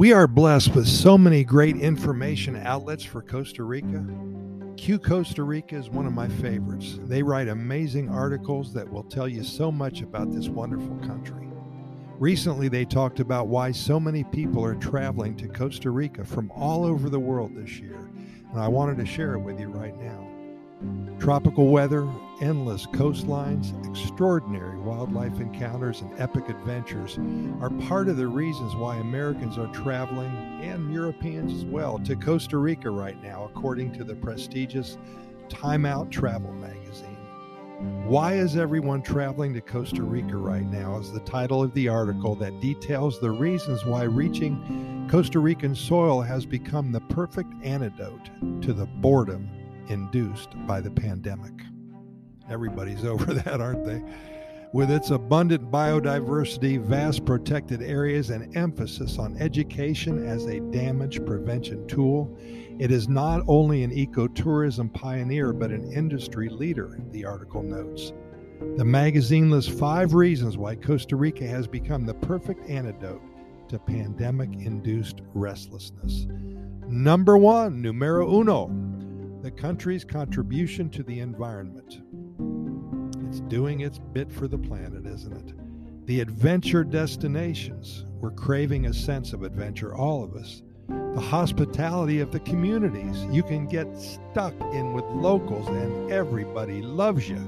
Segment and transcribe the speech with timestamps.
[0.00, 4.02] We are blessed with so many great information outlets for Costa Rica.
[4.78, 6.98] Q Costa Rica is one of my favorites.
[7.02, 11.50] They write amazing articles that will tell you so much about this wonderful country.
[12.18, 16.86] Recently, they talked about why so many people are traveling to Costa Rica from all
[16.86, 18.08] over the world this year,
[18.52, 20.26] and I wanted to share it with you right now.
[21.18, 22.08] Tropical weather,
[22.40, 27.18] endless coastlines, extraordinary wildlife encounters, and epic adventures
[27.60, 30.30] are part of the reasons why Americans are traveling,
[30.62, 34.96] and Europeans as well, to Costa Rica right now, according to the prestigious
[35.50, 37.16] Time Out Travel magazine.
[38.06, 40.98] Why is everyone traveling to Costa Rica right now?
[40.98, 46.22] is the title of the article that details the reasons why reaching Costa Rican soil
[46.22, 48.30] has become the perfect antidote
[48.62, 49.50] to the boredom
[49.90, 51.52] induced by the pandemic.
[52.48, 54.02] Everybody's over that, aren't they?
[54.72, 61.88] With its abundant biodiversity, vast protected areas, and emphasis on education as a damage prevention
[61.88, 62.38] tool,
[62.78, 68.12] it is not only an ecotourism pioneer but an industry leader, the article notes.
[68.76, 73.22] The magazine lists five reasons why Costa Rica has become the perfect antidote
[73.70, 76.26] to pandemic induced restlessness.
[76.86, 78.68] Number one, numero uno,
[79.42, 82.02] the country's contribution to the environment.
[83.26, 86.06] It's doing its bit for the planet, isn't it?
[86.06, 88.04] The adventure destinations.
[88.20, 90.62] We're craving a sense of adventure, all of us.
[90.88, 93.24] The hospitality of the communities.
[93.30, 97.38] You can get stuck in with locals, and everybody loves you.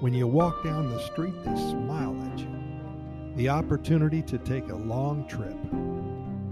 [0.00, 2.48] When you walk down the street, they smile at you.
[3.36, 5.56] The opportunity to take a long trip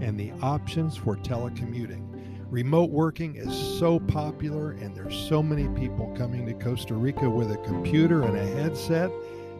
[0.01, 2.16] and the options for telecommuting.
[2.49, 7.51] Remote working is so popular, and there's so many people coming to Costa Rica with
[7.51, 9.11] a computer and a headset.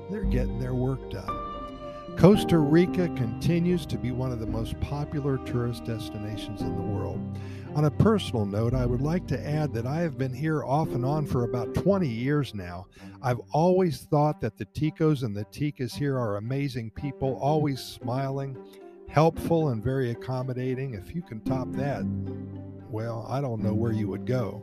[0.09, 1.47] They're getting their work done.
[2.17, 7.19] Costa Rica continues to be one of the most popular tourist destinations in the world.
[7.75, 10.87] On a personal note, I would like to add that I have been here off
[10.93, 12.87] and on for about 20 years now.
[13.21, 18.57] I've always thought that the Ticos and the Ticas here are amazing people, always smiling,
[19.09, 20.93] helpful, and very accommodating.
[20.93, 22.03] If you can top that,
[22.89, 24.61] well, I don't know where you would go.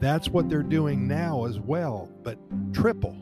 [0.00, 2.38] That's what they're doing now as well, but
[2.72, 3.16] triple.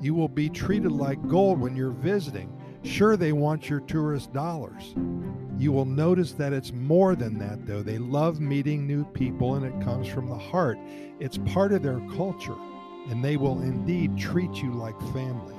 [0.00, 2.52] You will be treated like gold when you're visiting.
[2.82, 4.94] Sure, they want your tourist dollars.
[5.56, 7.82] You will notice that it's more than that, though.
[7.82, 10.76] They love meeting new people and it comes from the heart.
[11.20, 12.56] It's part of their culture,
[13.08, 15.54] and they will indeed treat you like family.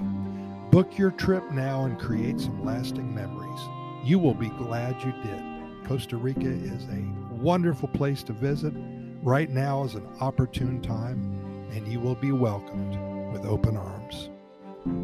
[0.72, 3.62] Book your trip now and create some lasting memories.
[4.04, 5.88] You will be glad you did.
[5.88, 8.74] Costa Rica is a wonderful place to visit.
[9.22, 12.98] Right now is an opportune time, and you will be welcomed
[13.34, 14.30] with open arms.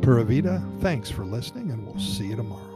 [0.02, 2.70] Pura Vida, thanks for listening, and we'll see you tomorrow.